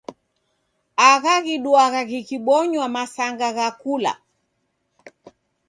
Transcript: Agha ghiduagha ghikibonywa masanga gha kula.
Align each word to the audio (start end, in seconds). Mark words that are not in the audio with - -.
Agha 1.09 1.33
ghiduagha 1.45 2.01
ghikibonywa 2.09 2.85
masanga 2.95 3.47
gha 3.57 3.67
kula. 3.81 4.13